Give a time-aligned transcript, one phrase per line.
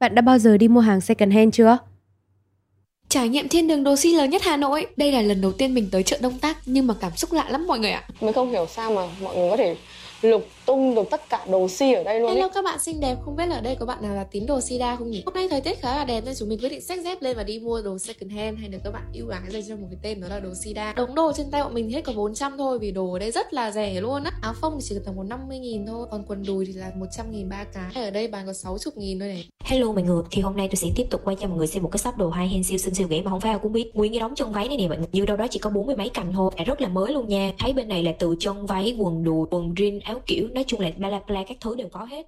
[0.00, 1.78] Bạn đã bao giờ đi mua hàng second hand chưa?
[3.08, 5.74] Trải nghiệm thiên đường đồ si lớn nhất Hà Nội Đây là lần đầu tiên
[5.74, 8.32] mình tới chợ Đông Tác Nhưng mà cảm xúc lạ lắm mọi người ạ Mình
[8.32, 9.76] không hiểu sao mà mọi người có thể
[10.22, 12.50] lục tung được tất cả đồ si ở đây luôn Hello ấy.
[12.54, 14.60] các bạn xinh đẹp, không biết là ở đây có bạn nào là tín đồ
[14.60, 15.22] Sida không nhỉ?
[15.26, 17.36] Hôm nay thời tiết khá là đẹp nên chúng mình quyết định xách dép lên
[17.36, 19.86] và đi mua đồ second hand hay được các bạn yêu ái dành cho một
[19.90, 20.92] cái tên đó là đồ Sida.
[20.92, 23.52] Đống đồ trên tay bọn mình hết có 400 thôi vì đồ ở đây rất
[23.52, 24.32] là rẻ luôn á.
[24.42, 27.30] Áo phông thì chỉ tầm một 50 nghìn thôi, còn quần đùi thì là 100
[27.30, 28.04] nghìn ba cái.
[28.04, 29.48] Ở đây bán có 60 nghìn thôi này.
[29.64, 31.82] Hello mọi người, thì hôm nay tôi sẽ tiếp tục quay cho mọi người xem
[31.82, 33.72] một cái shop đồ hai hand siêu xinh siêu rẻ mà không phải ai cũng
[33.72, 33.90] biết.
[33.94, 35.86] Nguyên cái đống chân váy này nè mọi người, như đâu đó chỉ có bốn
[35.86, 37.52] mươi mấy cành thôi, rất là mới luôn nha.
[37.58, 40.80] Thấy bên này là từ chân váy, quần đùi, quần jean, áo kiểu, nói chung
[40.80, 42.26] là bla bla các thứ đều có hết.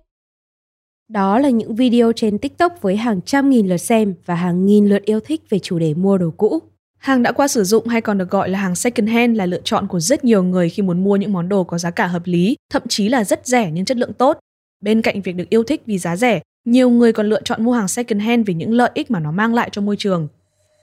[1.09, 4.87] Đó là những video trên TikTok với hàng trăm nghìn lượt xem và hàng nghìn
[4.87, 6.63] lượt yêu thích về chủ đề mua đồ cũ.
[6.99, 9.61] Hàng đã qua sử dụng hay còn được gọi là hàng second hand là lựa
[9.65, 12.23] chọn của rất nhiều người khi muốn mua những món đồ có giá cả hợp
[12.25, 14.39] lý, thậm chí là rất rẻ nhưng chất lượng tốt.
[14.81, 17.73] Bên cạnh việc được yêu thích vì giá rẻ, nhiều người còn lựa chọn mua
[17.73, 20.29] hàng second hand vì những lợi ích mà nó mang lại cho môi trường.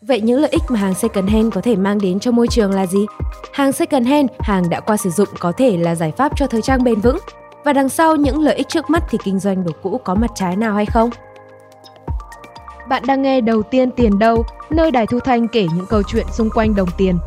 [0.02, 2.72] Vậy những lợi ích mà hàng second hand có thể mang đến cho môi trường
[2.72, 3.06] là gì?
[3.54, 6.62] Hàng second hand, hàng đã qua sử dụng có thể là giải pháp cho thời
[6.62, 7.18] trang bền vững.
[7.64, 10.32] Và đằng sau những lợi ích trước mắt thì kinh doanh đồ cũ có mặt
[10.36, 11.10] trái nào hay không?
[12.90, 16.26] Bạn đang nghe Đầu tiên tiền đâu, nơi Đài Thu Thanh kể những câu chuyện
[16.32, 17.18] xung quanh đồng tiền.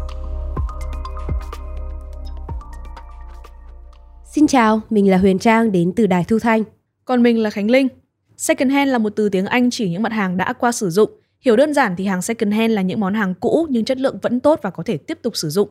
[4.24, 6.64] Xin chào, mình là Huyền Trang đến từ Đài Thu Thanh.
[7.04, 7.88] Còn mình là Khánh Linh.
[8.36, 11.10] Second hand là một từ tiếng Anh chỉ những mặt hàng đã qua sử dụng.
[11.44, 14.18] Hiểu đơn giản thì hàng second hand là những món hàng cũ nhưng chất lượng
[14.22, 15.68] vẫn tốt và có thể tiếp tục sử dụng.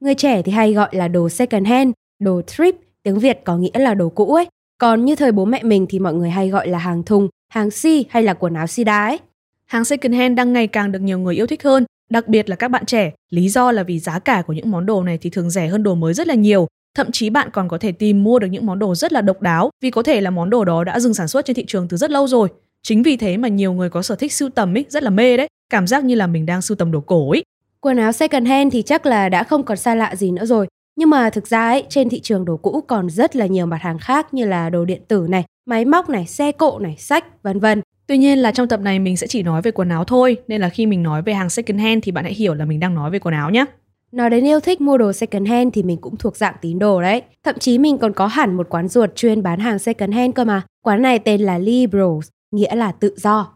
[0.00, 3.78] Người trẻ thì hay gọi là đồ second hand, đồ thrift, tiếng Việt có nghĩa
[3.78, 4.46] là đồ cũ ấy.
[4.78, 7.70] Còn như thời bố mẹ mình thì mọi người hay gọi là hàng thùng, hàng
[7.70, 9.18] si hay là quần áo sida ấy.
[9.66, 12.56] Hàng second hand đang ngày càng được nhiều người yêu thích hơn, đặc biệt là
[12.56, 13.12] các bạn trẻ.
[13.30, 15.82] Lý do là vì giá cả của những món đồ này thì thường rẻ hơn
[15.82, 16.66] đồ mới rất là nhiều.
[16.96, 19.42] Thậm chí bạn còn có thể tìm mua được những món đồ rất là độc
[19.42, 21.88] đáo vì có thể là món đồ đó đã dừng sản xuất trên thị trường
[21.88, 22.48] từ rất lâu rồi.
[22.82, 25.36] Chính vì thế mà nhiều người có sở thích sưu tầm ấy rất là mê
[25.36, 27.44] đấy, cảm giác như là mình đang sưu tầm đồ cổ ấy.
[27.80, 30.66] Quần áo second hand thì chắc là đã không còn xa lạ gì nữa rồi.
[30.96, 33.82] Nhưng mà thực ra ấy, trên thị trường đồ cũ còn rất là nhiều mặt
[33.82, 37.42] hàng khác như là đồ điện tử này, máy móc này, xe cộ này, sách,
[37.42, 37.80] vân vân.
[38.06, 40.60] Tuy nhiên là trong tập này mình sẽ chỉ nói về quần áo thôi, nên
[40.60, 42.94] là khi mình nói về hàng second hand thì bạn hãy hiểu là mình đang
[42.94, 43.64] nói về quần áo nhé.
[44.12, 47.02] Nói đến yêu thích mua đồ second hand thì mình cũng thuộc dạng tín đồ
[47.02, 47.22] đấy.
[47.44, 50.44] Thậm chí mình còn có hẳn một quán ruột chuyên bán hàng second hand cơ
[50.44, 50.62] mà.
[50.84, 53.52] Quán này tên là Libros, nghĩa là tự do.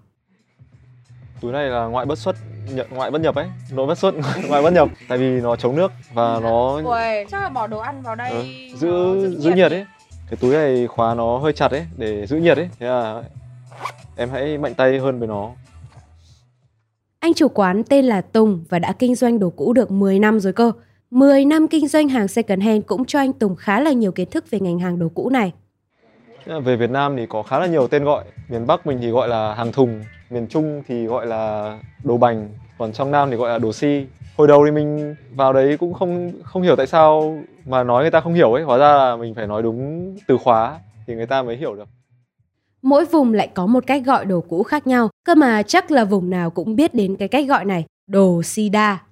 [1.41, 2.37] túi này là ngoại bất xuất
[2.75, 4.15] nhận ngoại bất nhập ấy nội bất xuất
[4.49, 7.79] ngoại bất nhập tại vì nó chống nước và nó Ui, chắc là bỏ đồ
[7.79, 8.91] ăn vào đây nó giữ
[9.39, 9.85] giữ nhiệt ấy
[10.31, 13.23] cái túi này khóa nó hơi chặt ấy để giữ nhiệt ấy thế là
[14.17, 15.51] em hãy mạnh tay hơn với nó
[17.21, 20.41] Anh chủ quán tên là Tùng và đã kinh doanh đồ cũ được 10 năm
[20.41, 20.73] rồi cơ.
[21.11, 24.31] 10 năm kinh doanh hàng second hand cũng cho anh Tùng khá là nhiều kiến
[24.31, 25.53] thức về ngành hàng đồ cũ này.
[26.47, 28.25] Về Việt Nam thì có khá là nhiều tên gọi.
[28.49, 32.49] Miền Bắc mình thì gọi là hàng thùng miền Trung thì gọi là đồ bành
[32.79, 34.07] còn trong Nam thì gọi là đồ si.
[34.37, 38.11] Hồi đầu thì mình vào đấy cũng không không hiểu tại sao mà nói người
[38.11, 38.63] ta không hiểu ấy.
[38.63, 41.89] Hóa ra là mình phải nói đúng từ khóa thì người ta mới hiểu được.
[42.83, 46.05] Mỗi vùng lại có một cách gọi đồ cũ khác nhau, cơ mà chắc là
[46.05, 49.03] vùng nào cũng biết đến cái cách gọi này, đồ sida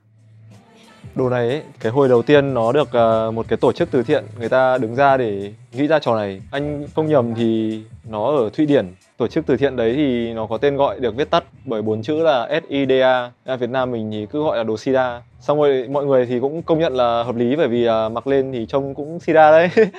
[1.15, 4.03] đồ này ấy, cái hồi đầu tiên nó được ờ, một cái tổ chức từ
[4.03, 6.43] thiện người ta đứng ra để nghĩ ra trò này.
[6.51, 8.87] Anh không nhầm thì nó ở Thụy Điển.
[9.17, 12.03] Tổ chức từ thiện đấy thì nó có tên gọi được viết tắt bởi bốn
[12.03, 15.23] chữ là SIDA ở Việt Nam mình thì cứ gọi là đồ sida.
[15.41, 18.27] Xong rồi mọi người thì cũng công nhận là hợp lý bởi vì ờ, mặc
[18.27, 19.71] lên thì trông cũng sida đấy.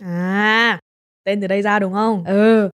[0.00, 0.78] À,
[1.24, 2.24] tên từ đây ra đúng không?
[2.26, 2.70] Ừ,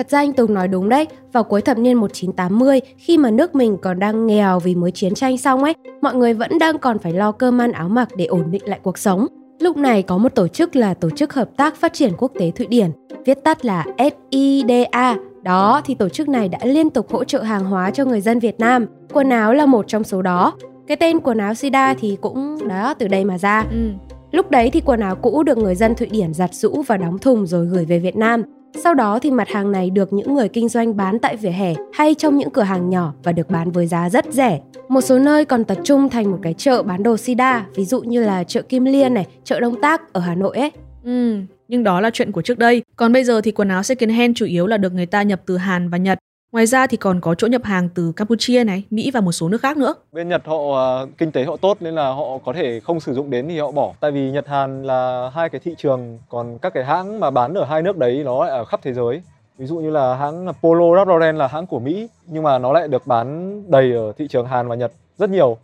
[0.00, 3.54] thật ra anh Tùng nói đúng đấy, vào cuối thập niên 1980 khi mà nước
[3.54, 6.98] mình còn đang nghèo vì mới chiến tranh xong ấy, mọi người vẫn đang còn
[6.98, 9.26] phải lo cơm ăn áo mặc để ổn định lại cuộc sống.
[9.58, 12.50] Lúc này có một tổ chức là Tổ chức Hợp tác Phát triển Quốc tế
[12.50, 12.90] Thụy Điển,
[13.24, 13.86] viết tắt là
[14.30, 15.16] SIDA.
[15.42, 18.38] Đó thì tổ chức này đã liên tục hỗ trợ hàng hóa cho người dân
[18.38, 18.86] Việt Nam.
[19.12, 20.52] Quần áo là một trong số đó.
[20.86, 23.64] Cái tên quần áo Sida thì cũng đó từ đây mà ra.
[23.70, 23.90] Ừ.
[24.32, 27.18] Lúc đấy thì quần áo cũ được người dân Thụy Điển giặt rũ và đóng
[27.18, 28.42] thùng rồi gửi về Việt Nam.
[28.74, 31.74] Sau đó thì mặt hàng này được những người kinh doanh bán tại vỉa hè
[31.92, 34.60] hay trong những cửa hàng nhỏ và được bán với giá rất rẻ.
[34.88, 38.00] Một số nơi còn tập trung thành một cái chợ bán đồ sida, ví dụ
[38.00, 40.70] như là chợ Kim Liên này, chợ Đông Tác ở Hà Nội ấy.
[41.04, 42.82] Ừ, nhưng đó là chuyện của trước đây.
[42.96, 45.40] Còn bây giờ thì quần áo second hand chủ yếu là được người ta nhập
[45.46, 46.18] từ Hàn và Nhật.
[46.52, 49.48] Ngoài ra thì còn có chỗ nhập hàng từ Campuchia này, Mỹ và một số
[49.48, 49.94] nước khác nữa.
[50.12, 53.14] bên Nhật họ à, kinh tế họ tốt nên là họ có thể không sử
[53.14, 53.92] dụng đến thì họ bỏ.
[54.00, 57.54] Tại vì Nhật Hàn là hai cái thị trường còn các cái hãng mà bán
[57.54, 59.22] ở hai nước đấy nó lại ở khắp thế giới.
[59.58, 62.88] Ví dụ như là hãng Polo Ralph là hãng của Mỹ nhưng mà nó lại
[62.88, 65.56] được bán đầy ở thị trường Hàn và Nhật rất nhiều.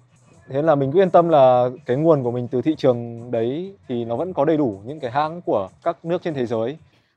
[0.48, 3.74] Thế là mình cứ yên tâm là cái nguồn của mình từ thị trường đấy
[3.88, 6.76] thì nó vẫn có đầy đủ những cái hãng của các nước trên thế giới.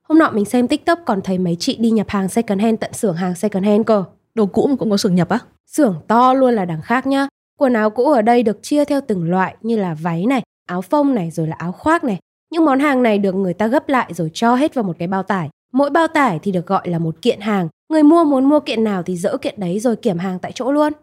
[0.10, 2.94] Hôm nọ mình xem TikTok còn thấy mấy chị đi nhập hàng second hand tận
[2.94, 4.04] xưởng hàng second hand cơ.
[4.36, 5.40] Đồ cũ mà cũng có xưởng nhập á?
[5.68, 7.28] Xưởng to luôn là đằng khác nhá.
[7.60, 10.82] Quần áo cũ ở đây được chia theo từng loại như là váy này, áo
[10.82, 12.20] phông này rồi là áo khoác này.
[12.52, 15.08] Những món hàng này được người ta gấp lại rồi cho hết vào một cái
[15.08, 15.50] bao tải.
[15.74, 17.68] Mỗi bao tải thì được gọi là một kiện hàng.
[17.92, 20.72] Người mua muốn mua kiện nào thì dỡ kiện đấy rồi kiểm hàng tại chỗ
[20.72, 20.94] luôn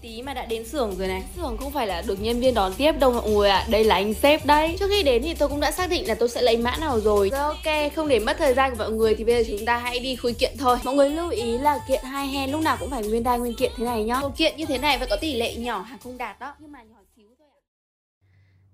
[0.00, 1.22] tí mà đã đến xưởng rồi này.
[1.36, 3.58] Xưởng không phải là được nhân viên đón tiếp đâu mọi người ạ.
[3.58, 3.66] À.
[3.70, 6.14] đây là anh sếp đây trước khi đến thì tôi cũng đã xác định là
[6.14, 7.30] tôi sẽ lấy mã nào rồi.
[7.30, 9.78] Rồi ok không để mất thời gian của mọi người thì bây giờ chúng ta
[9.78, 10.78] hãy đi khui kiện thôi.
[10.84, 13.54] Mọi người lưu ý là kiện hai hand lúc nào cũng phải nguyên đai nguyên
[13.54, 14.20] kiện thế này nhá.
[14.20, 16.54] Một kiện như thế này phải có tỷ lệ nhỏ hàng không đạt đó.
[16.58, 17.60] Nhưng mà nhỏ xíu thôi ạ.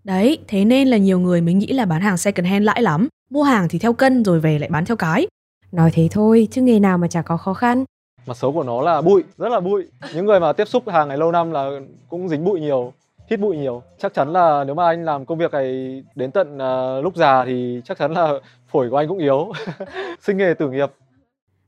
[0.05, 3.09] Đấy thế nên là nhiều người mới nghĩ là bán hàng second hand lãi lắm.
[3.31, 5.27] Mua hàng thì theo cân rồi về lại bán theo cái.
[5.73, 7.85] Nói thế thôi chứ nghề nào mà chả có khó khăn
[8.27, 9.87] mặt xấu của nó là bụi rất là bụi.
[10.15, 11.71] Những người mà tiếp xúc hàng này lâu năm là
[12.09, 12.93] cũng dính bụi nhiều
[13.31, 13.83] hít bụi nhiều.
[13.99, 17.45] Chắc chắn là nếu mà anh làm công việc này đến tận uh, lúc già
[17.45, 18.33] thì chắc chắn là
[18.69, 19.53] phổi của anh cũng yếu.
[20.21, 20.91] Sinh nghề tử nghiệp.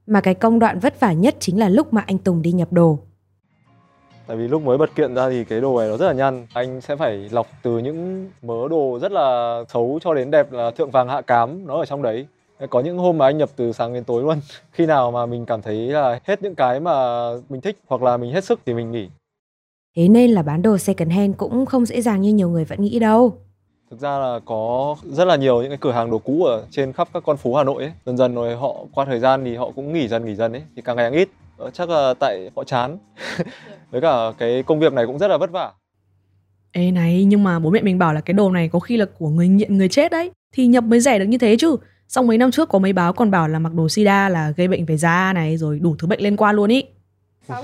[0.06, 2.72] Mà cái công đoạn vất vả nhất chính là lúc mà anh Tùng đi nhập
[2.72, 2.98] đồ.
[4.26, 6.46] Tại vì lúc mới bật kiện ra thì cái đồ này nó rất là nhăn.
[6.54, 10.70] Anh sẽ phải lọc từ những mớ đồ rất là xấu cho đến đẹp là
[10.70, 12.26] thượng vàng hạ cám nó ở trong đấy
[12.66, 14.40] có những hôm mà anh nhập từ sáng đến tối luôn.
[14.72, 16.92] Khi nào mà mình cảm thấy là hết những cái mà
[17.48, 19.08] mình thích hoặc là mình hết sức thì mình nghỉ.
[19.96, 22.82] Thế nên là bán đồ second hand cũng không dễ dàng như nhiều người vẫn
[22.82, 23.32] nghĩ đâu.
[23.90, 26.92] Thực ra là có rất là nhiều những cái cửa hàng đồ cũ ở trên
[26.92, 27.92] khắp các con phố Hà Nội ấy.
[28.06, 30.62] dần dần rồi họ qua thời gian thì họ cũng nghỉ dần nghỉ dần ấy.
[30.76, 31.28] Thì càng ngày càng ít.
[31.56, 32.98] Ờ, chắc là tại họ chán.
[33.90, 35.72] Với cả cái công việc này cũng rất là vất vả.
[36.72, 39.06] Ê này nhưng mà bố mẹ mình bảo là cái đồ này có khi là
[39.18, 40.30] của người nghiện người chết đấy.
[40.52, 41.76] Thì nhập mới rẻ được như thế chứ
[42.08, 44.68] Xong mấy năm trước có mấy báo còn bảo là mặc đồ sida là gây
[44.68, 46.84] bệnh về da này rồi đủ thứ bệnh liên quan luôn ý.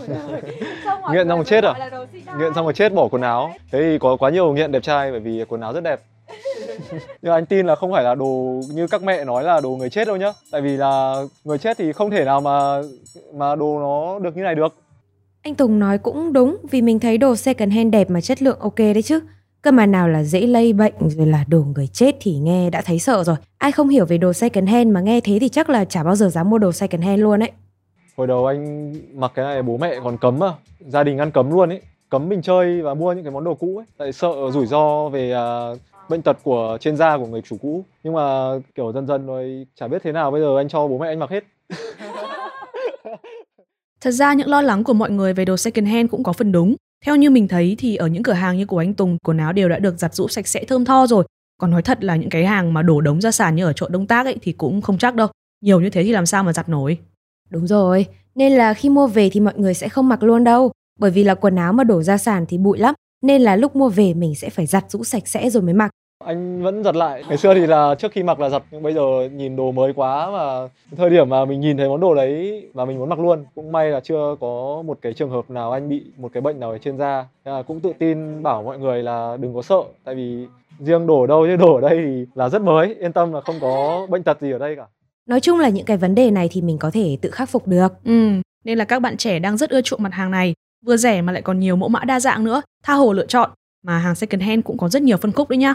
[1.13, 1.91] nghiện xong rồi chết à?
[2.39, 3.55] Nghiện xong rồi chết bỏ quần áo.
[3.73, 6.01] Thế thì có quá nhiều nghiện đẹp trai bởi vì quần áo rất đẹp.
[7.23, 9.91] Nhưng anh tin là không phải là đồ như các mẹ nói là đồ người
[9.91, 10.33] chết đâu nhá.
[10.51, 12.83] Tại vì là người chết thì không thể nào mà
[13.35, 14.75] mà đồ nó được như này được.
[15.43, 18.59] Anh Tùng nói cũng đúng vì mình thấy đồ second hand đẹp mà chất lượng
[18.61, 19.21] ok đấy chứ.
[19.65, 22.83] Cơ mà nào là dễ lây bệnh rồi là đồ người chết thì nghe đã
[22.83, 23.37] thấy sợ rồi.
[23.59, 26.17] Ai không hiểu về đồ second hand mà nghe thế thì chắc là chả bao
[26.17, 27.53] giờ dám mua đồ second hand luôn ấy.
[28.17, 31.51] Hồi đầu anh mặc cái này bố mẹ còn cấm à, gia đình ăn cấm
[31.51, 31.81] luôn ấy.
[32.11, 33.87] Cấm mình chơi và mua những cái món đồ cũ ấy.
[33.99, 35.35] Tại sợ rủi ro về
[35.73, 35.79] uh,
[36.09, 37.85] bệnh tật của trên da của người chủ cũ.
[38.03, 40.99] Nhưng mà kiểu dần dần rồi chả biết thế nào bây giờ anh cho bố
[40.99, 41.45] mẹ anh mặc hết.
[44.01, 46.53] Thật ra những lo lắng của mọi người về đồ second hand cũng có phần
[46.53, 46.75] đúng.
[47.05, 49.53] Theo như mình thấy thì ở những cửa hàng như của anh Tùng, quần áo
[49.53, 51.25] đều đã được giặt rũ sạch sẽ thơm tho rồi.
[51.59, 53.89] Còn nói thật là những cái hàng mà đổ đống ra sàn như ở chợ
[53.91, 55.29] Đông Tác ấy thì cũng không chắc đâu.
[55.65, 56.99] Nhiều như thế thì làm sao mà giặt nổi.
[57.51, 60.73] Đúng rồi, nên là khi mua về thì mọi người sẽ không mặc luôn đâu.
[60.99, 62.95] Bởi vì là quần áo mà đổ ra sàn thì bụi lắm.
[63.23, 65.91] Nên là lúc mua về mình sẽ phải giặt rũ sạch sẽ rồi mới mặc
[66.25, 67.23] anh vẫn giặt lại.
[67.29, 69.93] Ngày xưa thì là trước khi mặc là giặt nhưng bây giờ nhìn đồ mới
[69.93, 73.19] quá và thời điểm mà mình nhìn thấy món đồ đấy và mình muốn mặc
[73.19, 76.41] luôn cũng may là chưa có một cái trường hợp nào anh bị một cái
[76.41, 77.27] bệnh nào ở trên da.
[77.45, 80.47] Nên là cũng tự tin bảo mọi người là đừng có sợ tại vì
[80.81, 83.57] riêng đổ đâu chứ đổ ở đây thì là rất mới yên tâm là không
[83.61, 84.87] có bệnh tật gì ở đây cả.
[85.29, 87.67] Nói chung là những cái vấn đề này thì mình có thể tự khắc phục
[87.67, 87.93] được.
[88.05, 88.31] Ừ
[88.65, 90.55] nên là các bạn trẻ đang rất ưa chuộng mặt hàng này
[90.87, 93.51] vừa rẻ mà lại còn nhiều mẫu mã đa dạng nữa tha hồ lựa chọn.
[93.87, 95.75] Mà hàng second hand cũng có rất nhiều phân khúc đấy nhá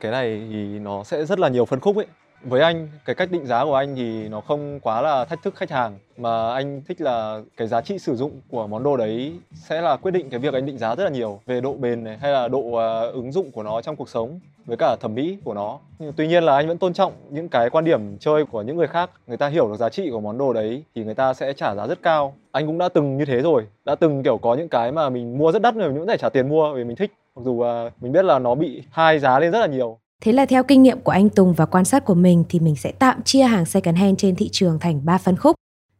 [0.00, 2.06] cái này thì nó sẽ rất là nhiều phân khúc ấy.
[2.42, 5.54] Với anh cái cách định giá của anh thì nó không quá là thách thức
[5.56, 9.32] khách hàng mà anh thích là cái giá trị sử dụng của món đồ đấy
[9.54, 12.04] sẽ là quyết định cái việc anh định giá rất là nhiều về độ bền
[12.04, 15.14] này hay là độ uh, ứng dụng của nó trong cuộc sống với cả thẩm
[15.14, 15.78] mỹ của nó.
[15.98, 18.76] Nhưng tuy nhiên là anh vẫn tôn trọng những cái quan điểm chơi của những
[18.76, 19.10] người khác.
[19.26, 21.74] Người ta hiểu được giá trị của món đồ đấy thì người ta sẽ trả
[21.74, 22.34] giá rất cao.
[22.52, 25.38] Anh cũng đã từng như thế rồi đã từng kiểu có những cái mà mình
[25.38, 27.52] mua rất đắt rồi mình vẫn phải trả tiền mua vì mình thích mặc dù
[27.52, 30.62] uh, mình biết là nó bị hai giá lên rất là nhiều Thế là theo
[30.62, 33.42] kinh nghiệm của anh Tùng và quan sát của mình thì mình sẽ tạm chia
[33.42, 35.56] hàng second hand trên thị trường thành 3 phân khúc.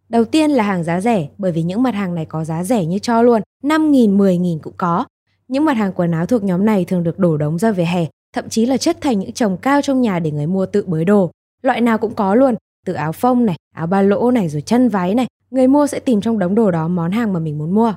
[0.08, 2.84] Đầu tiên là hàng giá rẻ bởi vì những mặt hàng này có giá rẻ
[2.84, 5.04] như cho luôn, 5.000, 10.000 cũng có.
[5.48, 8.06] Những mặt hàng quần áo thuộc nhóm này thường được đổ đống ra về hè,
[8.34, 11.04] thậm chí là chất thành những chồng cao trong nhà để người mua tự bới
[11.04, 11.30] đồ.
[11.62, 12.54] Loại nào cũng có luôn,
[12.86, 16.00] từ áo phông này, áo ba lỗ này rồi chân váy này, người mua sẽ
[16.00, 17.94] tìm trong đống đồ đó món hàng mà mình muốn mua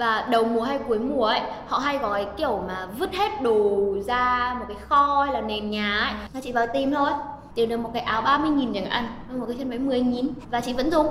[0.00, 3.42] và đầu mùa hay cuối mùa ấy họ hay có cái kiểu mà vứt hết
[3.42, 6.12] đồ ra một cái kho hay là nền nhà ấy.
[6.34, 7.10] Là chị vào tìm thôi
[7.54, 10.28] tìm được một cái áo 30 nghìn chẳng hạn một cái chân váy 10 nghìn.
[10.50, 11.06] Và chị vẫn dùng.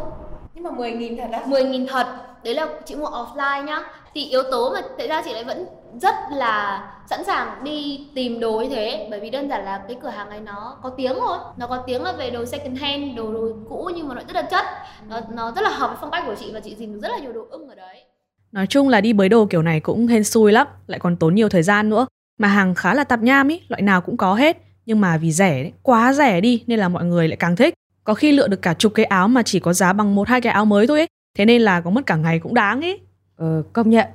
[0.53, 1.41] Nhưng mà 10 nghìn thật á?
[1.46, 2.08] 10 nghìn thật.
[2.43, 3.84] Đấy là chị mua offline nhá.
[4.13, 5.65] Thì yếu tố mà tại ra chị lại vẫn
[6.01, 9.08] rất là sẵn sàng đi tìm đồ như thế.
[9.12, 11.38] Bởi vì đơn giản là cái cửa hàng này nó có tiếng thôi.
[11.58, 14.36] Nó có tiếng là về đồ second hand đồ, đồ cũ nhưng mà nó rất
[14.36, 14.65] là chất.
[15.10, 17.10] Nó, nó rất là hợp với phong cách của chị và chị tìm được rất
[17.10, 18.09] là nhiều đồ ưng ở đấy
[18.51, 21.36] Nói chung là đi bới đồ kiểu này cũng hên xui lắm, lại còn tốn
[21.36, 22.08] nhiều thời gian nữa.
[22.39, 24.58] Mà hàng khá là tạp nham ý, loại nào cũng có hết.
[24.86, 27.74] Nhưng mà vì rẻ, quá rẻ đi nên là mọi người lại càng thích.
[28.03, 30.41] Có khi lựa được cả chục cái áo mà chỉ có giá bằng một hai
[30.41, 31.08] cái áo mới thôi ấy.
[31.38, 33.00] Thế nên là có mất cả ngày cũng đáng ấy.
[33.36, 34.08] Ờ, công nhận.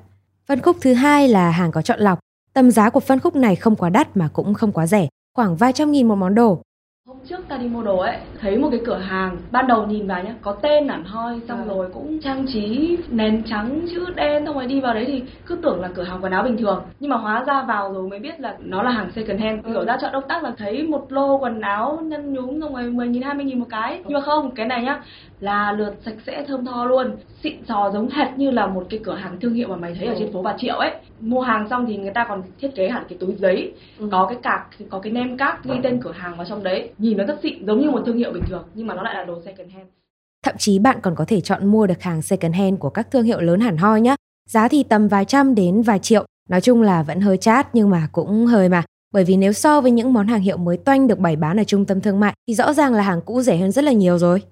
[0.48, 2.18] Phân khúc thứ hai là hàng có chọn lọc.
[2.52, 5.56] Tầm giá của phân khúc này không quá đắt mà cũng không quá rẻ, khoảng
[5.56, 6.62] vài trăm nghìn một món đồ.
[7.14, 10.06] Hôm trước ta đi mua đồ ấy, thấy một cái cửa hàng, ban đầu nhìn
[10.06, 11.64] vào nhá, có tên hẳn hoi, xong à.
[11.64, 15.56] rồi cũng trang trí nền trắng chữ đen, xong rồi đi vào đấy thì cứ
[15.62, 16.84] tưởng là cửa hàng quần áo bình thường.
[17.00, 19.64] Nhưng mà hóa ra vào rồi mới biết là nó là hàng second hand.
[19.66, 19.84] Kiểu ừ.
[19.84, 23.08] ra chợ Đông Tác là thấy một lô quần áo nhân nhúm xong rồi 10
[23.08, 24.00] nghìn, 20 nghìn một cái.
[24.04, 25.02] Nhưng mà không, cái này nhá,
[25.40, 29.00] là lượt sạch sẽ thơm tho luôn xịn sò giống hệt như là một cái
[29.04, 30.90] cửa hàng thương hiệu mà mày thấy ở trên phố Bà Triệu ấy
[31.20, 34.08] mua hàng xong thì người ta còn thiết kế hẳn cái túi giấy ừ.
[34.12, 36.90] có cái cạc có cái nem cát ghi tên cửa hàng vào trong đấy.
[36.98, 39.14] Nhìn nó rất xịn giống như một thương hiệu bình thường nhưng mà nó lại
[39.14, 39.86] là đồ second hand.
[40.44, 43.24] Thậm chí bạn còn có thể chọn mua được hàng second hand của các thương
[43.24, 44.16] hiệu lớn hẳn hoi nhé
[44.48, 46.24] giá thì tầm vài trăm đến vài triệu.
[46.48, 48.82] Nói chung là vẫn hơi chát nhưng mà cũng hơi mà.
[49.12, 51.64] Bởi vì nếu so với những món hàng hiệu mới toanh được bày bán ở
[51.64, 54.18] trung tâm thương mại thì rõ ràng là hàng cũ rẻ hơn rất là nhiều
[54.18, 54.42] rồi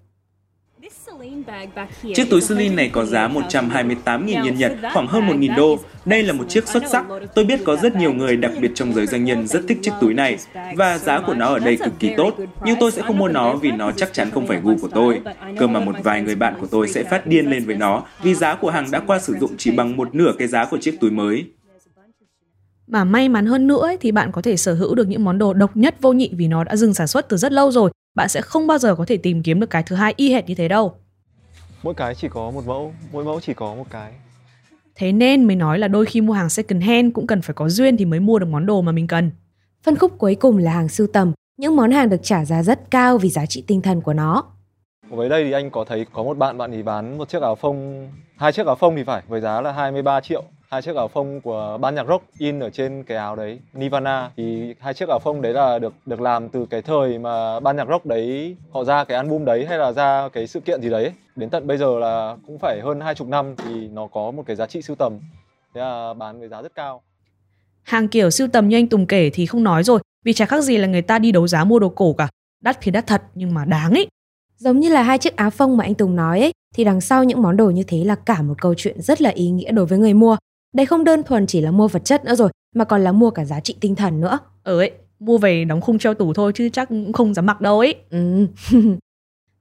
[2.14, 5.78] Chiếc túi Celine này có giá 128.000 yên Nhật, khoảng hơn 1.000 đô.
[6.04, 7.04] Đây là một chiếc xuất sắc.
[7.34, 9.92] Tôi biết có rất nhiều người, đặc biệt trong giới doanh nhân, rất thích chiếc
[10.00, 10.37] túi này.
[10.76, 12.34] Và giá của nó ở đây cực kỳ tốt.
[12.64, 15.20] Nhưng tôi sẽ không mua nó vì nó chắc chắn không phải gu của tôi.
[15.58, 18.34] Cơ mà một vài người bạn của tôi sẽ phát điên lên với nó vì
[18.34, 21.00] giá của hàng đã qua sử dụng chỉ bằng một nửa cái giá của chiếc
[21.00, 21.44] túi mới.
[22.87, 25.38] Mà may mắn hơn nữa ấy, thì bạn có thể sở hữu được những món
[25.38, 27.90] đồ độc nhất vô nhị vì nó đã dừng sản xuất từ rất lâu rồi.
[28.14, 30.49] Bạn sẽ không bao giờ có thể tìm kiếm được cái thứ hai y hệt
[30.49, 31.01] như thế đâu
[31.82, 34.12] mỗi cái chỉ có một mẫu mỗi mẫu chỉ có một cái.
[34.94, 37.68] Thế nên mới nói là đôi khi mua hàng second hand cũng cần phải có
[37.68, 39.30] duyên thì mới mua được món đồ mà mình cần.
[39.82, 42.90] Phân khúc cuối cùng là hàng sưu tầm những món hàng được trả giá rất
[42.90, 44.44] cao vì giá trị tinh thần của nó.
[45.08, 47.54] Với đây thì anh có thấy có một bạn bạn thì bán một chiếc áo
[47.54, 51.08] phông hai chiếc áo phông thì phải với giá là 23 triệu hai chiếc áo
[51.08, 54.30] phông của ban nhạc rock in ở trên cái áo đấy Nirvana.
[54.36, 57.76] Thì hai chiếc áo phông đấy là được được làm từ cái thời mà ban
[57.76, 60.90] nhạc rock đấy họ ra cái album đấy hay là ra cái sự kiện gì
[60.90, 61.12] đấy.
[61.36, 64.42] Đến tận bây giờ là cũng phải hơn hai chục năm thì nó có một
[64.46, 65.18] cái giá trị sưu tầm.
[65.74, 67.02] Thế là bán với giá rất cao.
[67.82, 70.60] Hàng kiểu sưu tầm như anh Tùng kể thì không nói rồi vì chả khác
[70.60, 72.28] gì là người ta đi đấu giá mua đồ cổ cả.
[72.62, 74.06] Đắt thì đắt thật nhưng mà đáng ấy.
[74.56, 77.24] Giống như là hai chiếc áo phông mà anh Tùng nói ấy thì đằng sau
[77.24, 79.86] những món đồ như thế là cả một câu chuyện rất là ý nghĩa đối
[79.86, 80.36] với người mua
[80.72, 83.30] đây không đơn thuần chỉ là mua vật chất nữa rồi, mà còn là mua
[83.30, 84.38] cả giá trị tinh thần nữa.
[84.64, 87.60] Ừ ấy, mua về đóng khung treo tủ thôi chứ chắc cũng không dám mặc
[87.60, 87.94] đâu ấy.
[88.10, 88.46] Ừ.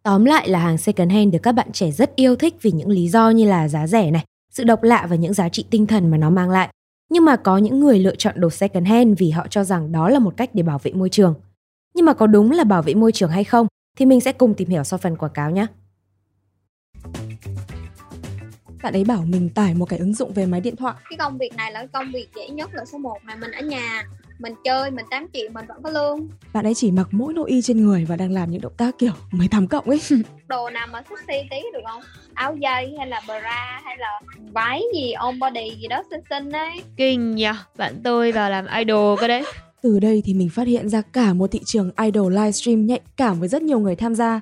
[0.03, 2.89] Tóm lại là hàng second hand được các bạn trẻ rất yêu thích vì những
[2.89, 5.87] lý do như là giá rẻ này, sự độc lạ và những giá trị tinh
[5.87, 6.69] thần mà nó mang lại.
[7.09, 10.09] Nhưng mà có những người lựa chọn đồ second hand vì họ cho rằng đó
[10.09, 11.33] là một cách để bảo vệ môi trường.
[11.93, 14.53] Nhưng mà có đúng là bảo vệ môi trường hay không thì mình sẽ cùng
[14.53, 15.65] tìm hiểu sau phần quảng cáo nhé.
[18.83, 20.95] Bạn ấy bảo mình tải một cái ứng dụng về máy điện thoại.
[21.09, 23.51] Cái công việc này là cái công việc dễ nhất là số 1 mà mình
[23.51, 24.03] ở nhà
[24.39, 26.27] mình chơi mình 8 triệu mình vẫn có lương.
[26.53, 28.97] Bạn ấy chỉ mặc mỗi nội y trên người và đang làm những động tác
[28.97, 30.01] kiểu 18 cộng ấy.
[30.47, 32.01] Đồ nào mà sexy tí được không?
[32.33, 34.21] Áo dây hay là bra hay là
[34.53, 36.81] váy gì on body gì đó xinh xinh ấy.
[36.97, 37.47] Kinh nhỉ
[37.77, 39.43] bạn tôi vào làm idol cơ đấy.
[39.81, 43.39] Từ đây thì mình phát hiện ra cả một thị trường idol livestream nhạy cảm
[43.39, 44.39] với rất nhiều người tham gia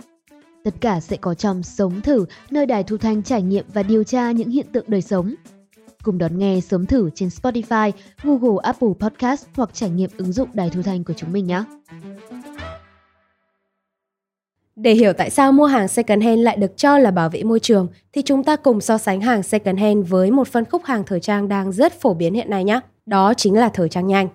[0.63, 4.03] Tất cả sẽ có trong Sống Thử, nơi đài thu thanh trải nghiệm và điều
[4.03, 5.35] tra những hiện tượng đời sống.
[6.03, 7.91] Cùng đón nghe Sống Thử trên Spotify,
[8.23, 11.63] Google, Apple Podcast hoặc trải nghiệm ứng dụng đài thu thanh của chúng mình nhé.
[14.75, 17.59] Để hiểu tại sao mua hàng second hand lại được cho là bảo vệ môi
[17.59, 21.03] trường thì chúng ta cùng so sánh hàng second hand với một phân khúc hàng
[21.05, 22.79] thời trang đang rất phổ biến hiện nay nhé.
[23.05, 24.27] Đó chính là thời trang nhanh.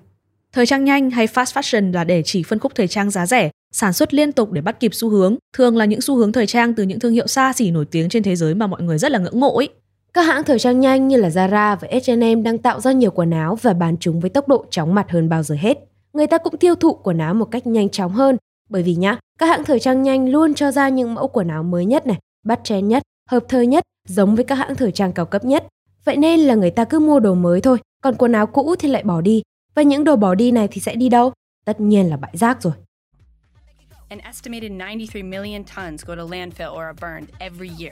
[0.52, 3.50] Thời trang nhanh hay fast fashion là để chỉ phân khúc thời trang giá rẻ,
[3.74, 6.46] sản xuất liên tục để bắt kịp xu hướng, thường là những xu hướng thời
[6.46, 8.98] trang từ những thương hiệu xa xỉ nổi tiếng trên thế giới mà mọi người
[8.98, 9.68] rất là ngưỡng mộ ấy.
[10.12, 13.30] Các hãng thời trang nhanh như là Zara và H&M đang tạo ra nhiều quần
[13.30, 15.78] áo và bán chúng với tốc độ chóng mặt hơn bao giờ hết.
[16.12, 18.36] Người ta cũng tiêu thụ quần áo một cách nhanh chóng hơn,
[18.70, 21.62] bởi vì nhá, các hãng thời trang nhanh luôn cho ra những mẫu quần áo
[21.62, 25.12] mới nhất này, bắt trend nhất, hợp thời nhất, giống với các hãng thời trang
[25.12, 25.66] cao cấp nhất.
[26.04, 28.88] Vậy nên là người ta cứ mua đồ mới thôi, còn quần áo cũ thì
[28.88, 29.42] lại bỏ đi.
[29.74, 31.32] Và những đồ bỏ đi này thì sẽ đi đâu?
[31.64, 32.72] Tất nhiên là bãi rác rồi.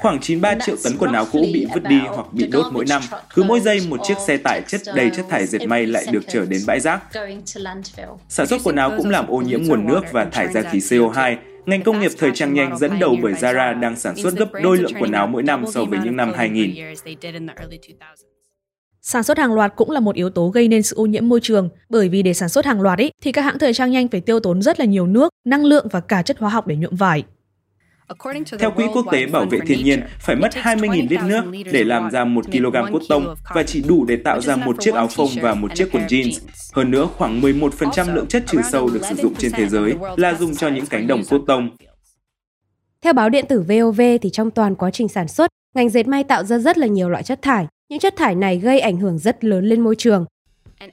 [0.00, 3.02] Khoảng 93 triệu tấn quần áo cũ bị vứt đi hoặc bị đốt mỗi năm.
[3.34, 6.22] Cứ mỗi giây một chiếc xe tải chất đầy chất thải dệt may lại được
[6.28, 7.02] chở đến bãi rác.
[8.28, 11.36] Sản xuất quần áo cũng làm ô nhiễm nguồn nước và thải ra khí CO2.
[11.66, 14.78] Ngành công nghiệp thời trang nhanh dẫn đầu bởi Zara đang sản xuất gấp đôi
[14.78, 16.70] lượng quần áo mỗi năm so với những năm 2000.
[19.04, 21.40] Sản xuất hàng loạt cũng là một yếu tố gây nên sự ô nhiễm môi
[21.40, 24.08] trường, bởi vì để sản xuất hàng loạt ý, thì các hãng thời trang nhanh
[24.08, 26.76] phải tiêu tốn rất là nhiều nước, năng lượng và cả chất hóa học để
[26.76, 27.24] nhuộm vải.
[28.58, 31.42] Theo Quỹ Quốc tế Bảo vệ Thiên nhiên, phải mất 20.000 lít nước
[31.72, 34.94] để làm ra 1 kg cốt tông và chỉ đủ để tạo ra một chiếc
[34.94, 36.40] áo phông và một chiếc quần jeans.
[36.72, 40.34] Hơn nữa, khoảng 11% lượng chất trừ sâu được sử dụng trên thế giới là
[40.34, 41.68] dùng cho những cánh đồng cốt tông.
[43.02, 46.24] Theo báo điện tử VOV thì trong toàn quá trình sản xuất, ngành dệt may
[46.24, 47.66] tạo ra rất là nhiều loại chất thải.
[47.92, 50.24] Những chất thải này gây ảnh hưởng rất lớn lên môi trường.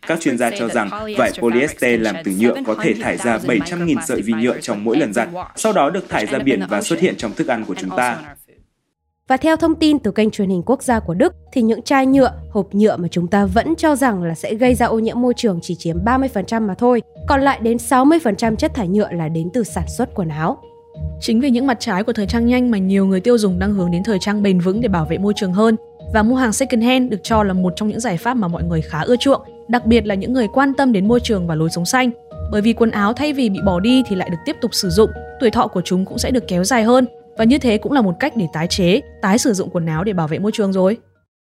[0.07, 3.97] Các chuyên gia cho rằng vải polyester làm từ nhựa có thể thải ra 700.000
[4.07, 6.99] sợi vi nhựa trong mỗi lần giặt, sau đó được thải ra biển và xuất
[6.99, 8.35] hiện trong thức ăn của chúng ta.
[9.27, 12.05] Và theo thông tin từ kênh truyền hình quốc gia của Đức thì những chai
[12.05, 15.21] nhựa, hộp nhựa mà chúng ta vẫn cho rằng là sẽ gây ra ô nhiễm
[15.21, 19.29] môi trường chỉ chiếm 30% mà thôi, còn lại đến 60% chất thải nhựa là
[19.29, 20.57] đến từ sản xuất quần áo.
[21.21, 23.73] Chính vì những mặt trái của thời trang nhanh mà nhiều người tiêu dùng đang
[23.73, 25.75] hướng đến thời trang bền vững để bảo vệ môi trường hơn
[26.13, 28.63] và mua hàng second hand được cho là một trong những giải pháp mà mọi
[28.63, 31.55] người khá ưa chuộng, đặc biệt là những người quan tâm đến môi trường và
[31.55, 32.11] lối sống xanh.
[32.51, 34.89] Bởi vì quần áo thay vì bị bỏ đi thì lại được tiếp tục sử
[34.89, 37.05] dụng, tuổi thọ của chúng cũng sẽ được kéo dài hơn
[37.37, 40.03] và như thế cũng là một cách để tái chế, tái sử dụng quần áo
[40.03, 40.97] để bảo vệ môi trường rồi.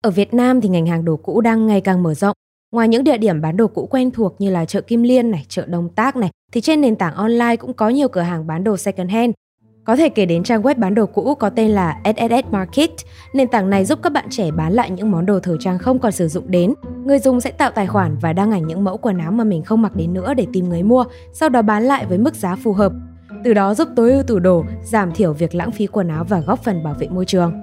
[0.03, 2.35] Ở Việt Nam thì ngành hàng đồ cũ đang ngày càng mở rộng.
[2.71, 5.45] Ngoài những địa điểm bán đồ cũ quen thuộc như là chợ Kim Liên này,
[5.49, 8.63] chợ Đồng Tác này, thì trên nền tảng online cũng có nhiều cửa hàng bán
[8.63, 9.31] đồ second hand.
[9.85, 12.89] Có thể kể đến trang web bán đồ cũ có tên là SSS Market.
[13.33, 15.99] Nền tảng này giúp các bạn trẻ bán lại những món đồ thời trang không
[15.99, 16.73] còn sử dụng đến.
[17.05, 19.63] Người dùng sẽ tạo tài khoản và đăng ảnh những mẫu quần áo mà mình
[19.63, 22.55] không mặc đến nữa để tìm người mua, sau đó bán lại với mức giá
[22.55, 22.91] phù hợp.
[23.43, 26.39] Từ đó giúp tối ưu tủ đồ, giảm thiểu việc lãng phí quần áo và
[26.39, 27.53] góp phần bảo vệ môi trường.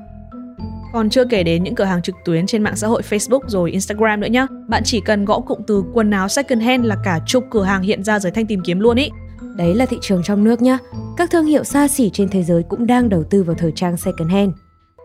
[0.92, 3.70] Còn chưa kể đến những cửa hàng trực tuyến trên mạng xã hội Facebook rồi
[3.70, 4.46] Instagram nữa nhá.
[4.68, 7.82] Bạn chỉ cần gõ cụm từ quần áo second hand là cả chục cửa hàng
[7.82, 9.10] hiện ra dưới thanh tìm kiếm luôn ý.
[9.56, 10.78] Đấy là thị trường trong nước nhá.
[11.16, 13.96] Các thương hiệu xa xỉ trên thế giới cũng đang đầu tư vào thời trang
[13.96, 14.52] second hand.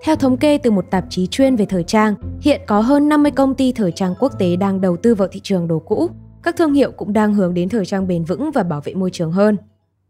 [0.04, 3.32] Theo thống kê từ một tạp chí chuyên về thời trang, hiện có hơn 50
[3.32, 6.10] công ty thời trang quốc tế đang đầu tư vào thị trường đồ cũ.
[6.44, 9.12] Các thương hiệu cũng đang hướng đến thời trang bền vững và bảo vệ môi
[9.12, 9.58] trường hơn.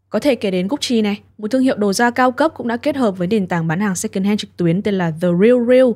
[0.08, 2.76] Có thể kể đến Gucci này, một thương hiệu đồ da cao cấp cũng đã
[2.76, 5.68] kết hợp với nền tảng bán hàng second hand trực tuyến tên là The Real
[5.68, 5.86] Real,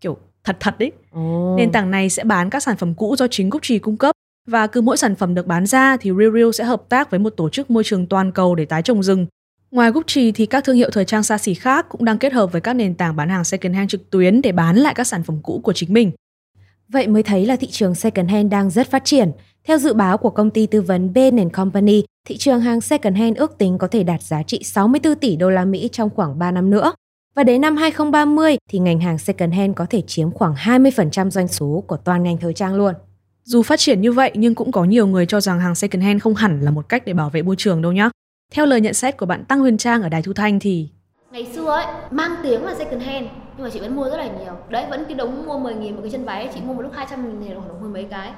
[0.00, 0.92] kiểu thật thật đấy.
[1.18, 1.58] Oh.
[1.58, 4.16] Nền tảng này sẽ bán các sản phẩm cũ do chính Gucci cung cấp
[4.46, 7.20] và cứ mỗi sản phẩm được bán ra thì Real Real sẽ hợp tác với
[7.20, 9.26] một tổ chức môi trường toàn cầu để tái trồng rừng.
[9.70, 12.52] Ngoài Gucci thì các thương hiệu thời trang xa xỉ khác cũng đang kết hợp
[12.52, 15.22] với các nền tảng bán hàng second hand trực tuyến để bán lại các sản
[15.22, 16.12] phẩm cũ của chính mình.
[16.88, 19.30] Vậy mới thấy là thị trường second hand đang rất phát triển.
[19.64, 23.36] Theo dự báo của công ty tư vấn Bain Company, thị trường hàng second hand
[23.36, 26.50] ước tính có thể đạt giá trị 64 tỷ đô la Mỹ trong khoảng 3
[26.50, 26.92] năm nữa.
[27.34, 31.48] Và đến năm 2030 thì ngành hàng second hand có thể chiếm khoảng 20% doanh
[31.48, 32.94] số của toàn ngành thời trang luôn.
[33.48, 36.22] Dù phát triển như vậy nhưng cũng có nhiều người cho rằng hàng second hand
[36.22, 38.10] không hẳn là một cách để bảo vệ môi trường đâu nhá.
[38.52, 40.88] Theo lời nhận xét của bạn Tăng Huyền Trang ở Đài Thu Thanh thì
[41.30, 44.24] Ngày xưa ấy, mang tiếng là second hand nhưng mà chị vẫn mua rất là
[44.24, 44.52] nhiều.
[44.68, 46.92] Đấy, vẫn cái đống mua 10 nghìn một cái chân váy chị mua một lúc
[46.94, 48.32] 200 nghìn thì khoảng mười mấy cái.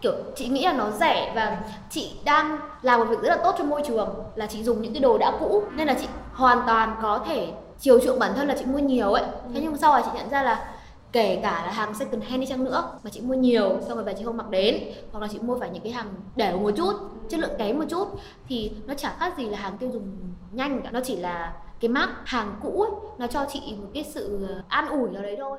[0.00, 1.58] Kiểu chị nghĩ là nó rẻ và
[1.90, 4.92] chị đang làm một việc rất là tốt cho môi trường là chị dùng những
[4.92, 7.48] cái đồ đã cũ nên là chị hoàn toàn có thể
[7.80, 9.24] chiều chuộng bản thân là chị mua nhiều ấy.
[9.54, 10.73] Thế nhưng sau là chị nhận ra là
[11.14, 14.04] kể cả là hàng second hand đi chăng nữa mà chị mua nhiều xong rồi
[14.04, 14.78] về chị không mặc đến
[15.12, 16.92] hoặc là chị mua phải những cái hàng để một chút
[17.28, 18.08] chất lượng kém một chút
[18.48, 20.08] thì nó chả khác gì là hàng tiêu dùng
[20.52, 20.90] nhanh cả.
[20.90, 24.88] Nó chỉ là cái mác hàng cũ ấy nó cho chị một cái sự an
[24.88, 25.58] ủi nào đấy thôi.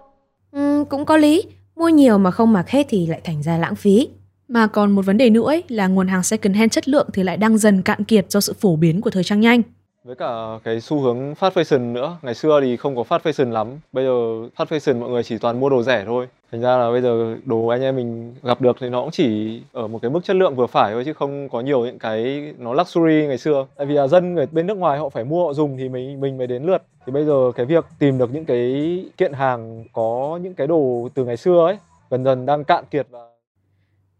[0.52, 1.44] Ừ, cũng có lý.
[1.76, 4.10] Mua nhiều mà không mặc hết thì lại thành ra lãng phí.
[4.48, 7.24] Mà còn một vấn đề nữa ấy, là nguồn hàng second hand chất lượng thì
[7.24, 9.62] lại đang dần cạn kiệt do sự phổ biến của thời trang nhanh
[10.06, 12.18] với cả cái xu hướng fast fashion nữa.
[12.22, 13.68] Ngày xưa thì không có fast fashion lắm.
[13.92, 14.12] Bây giờ
[14.58, 16.28] fast fashion mọi người chỉ toàn mua đồ rẻ thôi.
[16.52, 19.62] Thành ra là bây giờ đồ anh em mình gặp được thì nó cũng chỉ
[19.74, 22.54] ở một cái mức chất lượng vừa phải thôi, chứ không có nhiều những cái
[22.58, 23.68] nó luxury ngày xưa.
[23.76, 26.22] Tại vì là dân người bên nước ngoài họ phải mua, họ dùng thì mình
[26.22, 26.84] mình mới đến lượt.
[27.06, 31.10] Thì bây giờ cái việc tìm được những cái kiện hàng có những cái đồ
[31.14, 31.78] từ ngày xưa ấy,
[32.12, 33.20] dần dần đang cạn kiệt và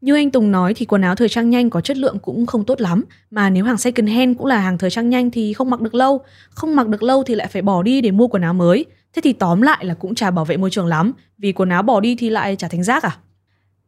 [0.06, 2.66] như anh Tùng nói thì quần áo thời trang nhanh có chất lượng cũng không
[2.66, 5.70] tốt lắm, mà nếu hàng second hand cũng là hàng thời trang nhanh thì không
[5.70, 8.42] mặc được lâu, không mặc được lâu thì lại phải bỏ đi để mua quần
[8.42, 8.86] áo mới.
[9.16, 11.84] Thế thì tóm lại là cũng chả bảo vệ môi trường lắm, vì quần áo
[11.84, 13.18] bỏ đi thì lại chả thành rác à?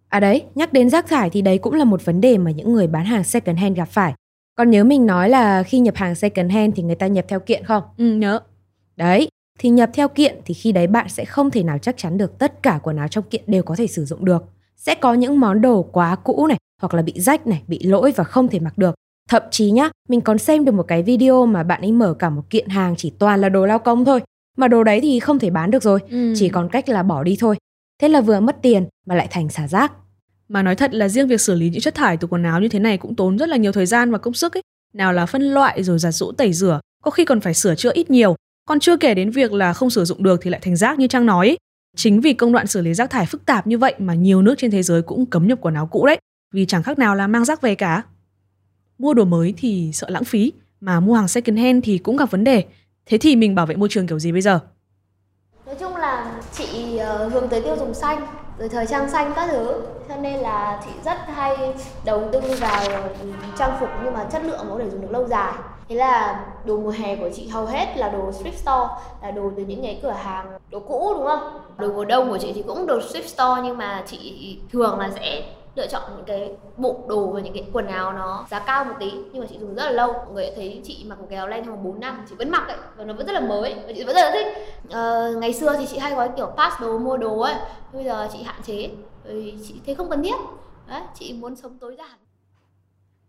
[0.10, 2.74] À đấy, nhắc đến rác thải thì đấy cũng là một vấn đề mà những
[2.74, 4.14] người bán hàng second hand gặp phải.
[4.56, 7.40] Còn nhớ mình nói là khi nhập hàng second hand thì người ta nhập theo
[7.40, 7.84] kiện không?
[7.98, 8.40] Ừ, nhớ.
[8.96, 12.18] Đấy, thì nhập theo kiện thì khi đấy bạn sẽ không thể nào chắc chắn
[12.18, 14.44] được tất cả quần áo trong kiện đều có thể sử dụng được
[14.78, 18.14] sẽ có những món đồ quá cũ này hoặc là bị rách này, bị lỗi
[18.16, 18.96] và không thể mặc được.
[19.30, 22.30] Thậm chí nhá, mình còn xem được một cái video mà bạn ấy mở cả
[22.30, 24.22] một kiện hàng chỉ toàn là đồ lao công thôi.
[24.58, 26.34] Mà đồ đấy thì không thể bán được rồi, ừ.
[26.36, 27.56] chỉ còn cách là bỏ đi thôi.
[28.02, 29.92] Thế là vừa mất tiền mà lại thành xả rác.
[30.50, 32.68] Mà nói thật là riêng việc xử lý những chất thải từ quần áo như
[32.70, 34.62] thế này cũng tốn rất là nhiều thời gian và công sức ấy.
[34.94, 37.92] Nào là phân loại rồi giặt rũ tẩy rửa, có khi còn phải sửa chữa
[37.94, 38.36] ít nhiều.
[38.68, 41.08] Còn chưa kể đến việc là không sử dụng được thì lại thành rác như
[41.08, 41.58] Trang nói ấy.
[41.98, 44.56] Chính vì công đoạn xử lý rác thải phức tạp như vậy mà nhiều nước
[44.58, 46.20] trên thế giới cũng cấm nhập quần áo cũ đấy,
[46.54, 48.04] vì chẳng khác nào là mang rác về cả.
[48.98, 52.32] Mua đồ mới thì sợ lãng phí, mà mua hàng second hand thì cũng gặp
[52.32, 52.66] vấn đề.
[53.06, 54.60] Thế thì mình bảo vệ môi trường kiểu gì bây giờ?
[55.66, 58.28] Nói chung là chị ờ, hướng tới tiêu dùng xanh,
[58.60, 61.58] rồi thời trang xanh các thứ, cho nên là chị rất hay
[62.06, 63.10] đầu tư vào
[63.58, 65.54] trang phục nhưng mà chất lượng nó để dùng được lâu dài
[65.90, 68.90] thế là đồ mùa hè của chị hầu hết là đồ thrift store
[69.22, 71.62] là đồ từ những cái cửa hàng đồ cũ đúng không?
[71.78, 75.10] Đồ mùa đông của chị thì cũng đồ thrift store nhưng mà chị thường là
[75.16, 75.44] sẽ
[75.76, 78.94] lựa chọn những cái bộ đồ và những cái quần áo nó giá cao một
[79.00, 79.12] tí.
[79.32, 81.48] Nhưng mà chị dùng rất là lâu mọi người thấy chị mặc một cái áo
[81.48, 83.74] len trong vòng 4 năm chị vẫn mặc ấy và nó vẫn rất là mới
[83.74, 84.48] và chị vẫn rất là thích.
[84.92, 87.56] Ờ, ngày xưa thì chị hay gói kiểu pass đồ mua đồ ấy
[87.94, 88.90] bây giờ chị hạn chế
[89.24, 90.36] vì chị thấy không cần thiết.
[90.88, 92.18] Đấy chị muốn sống tối giản.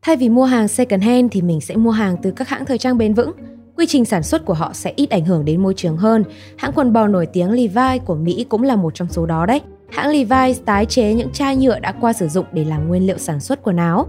[0.02, 2.78] Thay vì mua hàng second hand thì mình sẽ mua hàng từ các hãng thời
[2.78, 3.32] trang bền vững.
[3.76, 6.24] Quy trình sản xuất của họ sẽ ít ảnh hưởng đến môi trường hơn.
[6.56, 9.60] Hãng quần bò nổi tiếng Levi's của Mỹ cũng là một trong số đó đấy.
[9.90, 13.18] Hãng Levi's tái chế những chai nhựa đã qua sử dụng để làm nguyên liệu
[13.18, 14.06] sản xuất quần áo.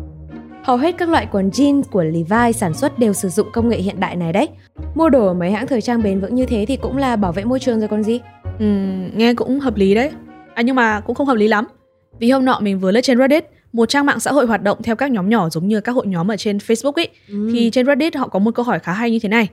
[0.63, 3.77] Hầu hết các loại quần jeans của Levi's sản xuất đều sử dụng công nghệ
[3.77, 4.47] hiện đại này đấy.
[4.95, 7.31] Mua đồ ở mấy hãng thời trang bền vững như thế thì cũng là bảo
[7.31, 8.19] vệ môi trường rồi còn gì.
[8.59, 8.65] Ừ,
[9.15, 10.11] nghe cũng hợp lý đấy.
[10.53, 11.65] À nhưng mà cũng không hợp lý lắm.
[12.19, 14.83] Vì hôm nọ mình vừa lướt trên Reddit, một trang mạng xã hội hoạt động
[14.83, 17.49] theo các nhóm nhỏ giống như các hội nhóm ở trên Facebook ấy, ừ.
[17.53, 19.49] thì trên Reddit họ có một câu hỏi khá hay như thế này.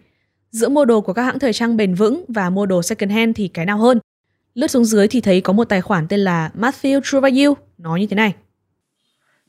[0.51, 3.37] Giữa mua đồ của các hãng thời trang bền vững và mua đồ second hand
[3.37, 4.01] thì cái nào hơn?
[4.55, 8.07] Lướt xuống dưới thì thấy có một tài khoản tên là Matthew Truvayu nói như
[8.07, 8.35] thế này.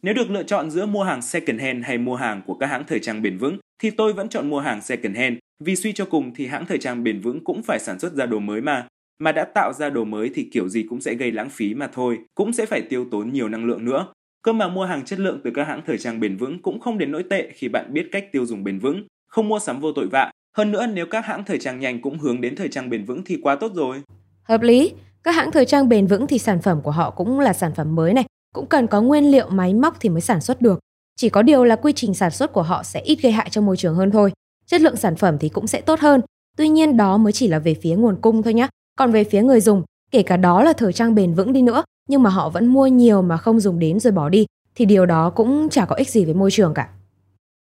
[0.01, 2.84] Nếu được lựa chọn giữa mua hàng second hand hay mua hàng của các hãng
[2.88, 6.06] thời trang bền vững, thì tôi vẫn chọn mua hàng second hand, vì suy cho
[6.06, 8.88] cùng thì hãng thời trang bền vững cũng phải sản xuất ra đồ mới mà.
[9.19, 11.88] Mà đã tạo ra đồ mới thì kiểu gì cũng sẽ gây lãng phí mà
[11.93, 14.08] thôi, cũng sẽ phải tiêu tốn nhiều năng lượng nữa.
[14.48, 16.98] Cơ mà mua hàng chất lượng từ các hãng thời trang bền vững cũng không
[16.98, 19.92] đến nỗi tệ khi bạn biết cách tiêu dùng bền vững, không mua sắm vô
[19.96, 20.32] tội vạ.
[20.58, 23.22] Hơn nữa nếu các hãng thời trang nhanh cũng hướng đến thời trang bền vững
[23.26, 24.02] thì quá tốt rồi.
[24.44, 27.54] Hợp lý, các hãng thời trang bền vững thì sản phẩm của họ cũng là
[27.54, 30.62] sản phẩm mới này, cũng cần có nguyên liệu máy móc thì mới sản xuất
[30.62, 30.80] được.
[31.16, 33.62] Chỉ có điều là quy trình sản xuất của họ sẽ ít gây hại cho
[33.62, 34.32] môi trường hơn thôi.
[34.66, 36.22] Chất lượng sản phẩm thì cũng sẽ tốt hơn.
[36.58, 38.68] Tuy nhiên đó mới chỉ là về phía nguồn cung thôi nhé.
[38.98, 41.84] Còn về phía người dùng, kể cả đó là thời trang bền vững đi nữa,
[42.08, 45.06] nhưng mà họ vẫn mua nhiều mà không dùng đến rồi bỏ đi, thì điều
[45.06, 46.89] đó cũng chả có ích gì với môi trường cả.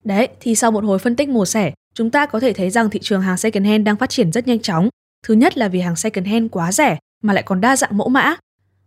[0.05, 2.91] Đấy, thì sau một hồi phân tích mổ xẻ, chúng ta có thể thấy rằng
[2.91, 4.89] thị trường hàng second hand đang phát triển rất nhanh chóng.
[5.27, 8.09] Thứ nhất là vì hàng second hand quá rẻ mà lại còn đa dạng mẫu
[8.09, 8.37] mã.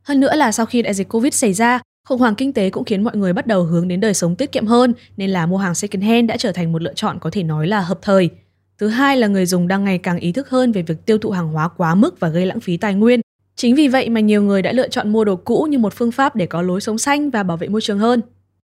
[0.03, 2.83] Hơn nữa là sau khi đại dịch Covid xảy ra, khủng hoảng kinh tế cũng
[2.83, 5.57] khiến mọi người bắt đầu hướng đến đời sống tiết kiệm hơn nên là mua
[5.57, 8.29] hàng second hand đã trở thành một lựa chọn có thể nói là hợp thời.
[8.77, 11.31] Thứ hai là người dùng đang ngày càng ý thức hơn về việc tiêu thụ
[11.31, 13.21] hàng hóa quá mức và gây lãng phí tài nguyên.
[13.57, 16.11] Chính vì vậy mà nhiều người đã lựa chọn mua đồ cũ như một phương
[16.11, 18.21] pháp để có lối sống xanh và bảo vệ môi trường hơn.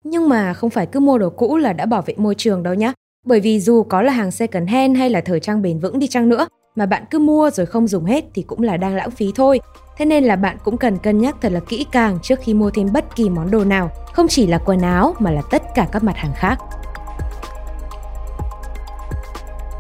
[0.05, 2.75] Nhưng mà không phải cứ mua đồ cũ là đã bảo vệ môi trường đâu
[2.75, 2.93] nhé.
[3.27, 6.07] Bởi vì dù có là hàng second hand hay là thời trang bền vững đi
[6.07, 9.11] chăng nữa, mà bạn cứ mua rồi không dùng hết thì cũng là đang lãng
[9.11, 9.61] phí thôi.
[9.99, 12.71] Thế nên là bạn cũng cần cân nhắc thật là kỹ càng trước khi mua
[12.71, 15.89] thêm bất kỳ món đồ nào, không chỉ là quần áo mà là tất cả
[15.93, 16.59] các mặt hàng khác.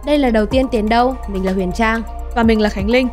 [0.06, 2.02] Đây là đầu tiên tiền đâu, mình là Huyền Trang
[2.36, 3.08] và mình là Khánh Linh.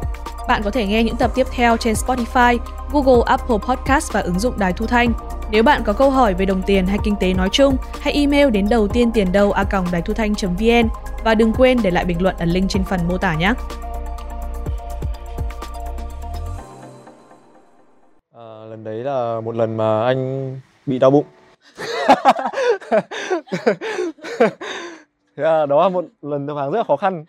[0.48, 2.58] Bạn có thể nghe những tập tiếp theo trên Spotify,
[2.92, 5.14] Google, Apple Podcast và ứng dụng Đài Thu Thanh.
[5.52, 8.50] Nếu bạn có câu hỏi về đồng tiền hay kinh tế nói chung, hãy email
[8.50, 10.90] đến đầu tiên tiền đầu a đài thu thanh.vn
[11.24, 13.54] và đừng quên để lại bình luận ở link trên phần mô tả nhé.
[18.36, 21.26] À, lần đấy là một lần mà anh bị đau bụng.
[25.38, 27.26] Thế à, đó là một lần nhập hàng rất là khó khăn.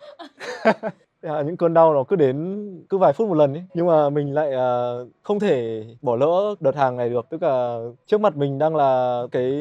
[1.25, 4.09] À, những cơn đau nó cứ đến cứ vài phút một lần ấy nhưng mà
[4.09, 7.25] mình lại à, không thể bỏ lỡ đợt hàng này được.
[7.29, 9.51] Tức là trước mặt mình đang là cái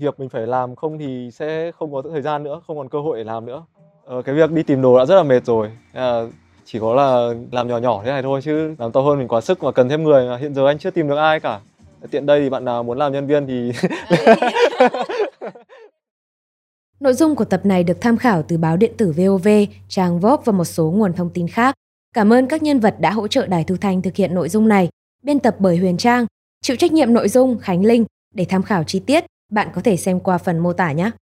[0.00, 3.00] việc mình phải làm không thì sẽ không có thời gian nữa không còn cơ
[3.00, 3.62] hội để làm nữa.
[4.04, 5.70] Ờ, cái việc đi tìm đồ đã rất là mệt rồi.
[5.92, 6.20] À,
[6.64, 9.40] chỉ có là làm nhỏ nhỏ thế này thôi chứ làm to hơn mình quá
[9.40, 11.60] sức mà cần thêm người mà hiện giờ anh chưa tìm được ai cả.
[12.10, 13.72] Tiện đây thì bạn nào muốn làm nhân viên thì
[17.02, 19.48] Nội dung của tập này được tham khảo từ báo điện tử VOV,
[19.88, 21.74] trang VOP và một số nguồn thông tin khác.
[22.14, 24.68] Cảm ơn các nhân vật đã hỗ trợ Đài Thu Thanh thực hiện nội dung
[24.68, 24.88] này.
[25.22, 26.26] Biên tập bởi Huyền Trang,
[26.62, 28.04] chịu trách nhiệm nội dung Khánh Linh.
[28.34, 31.10] Để tham khảo chi tiết, bạn có thể xem qua phần mô tả nhé.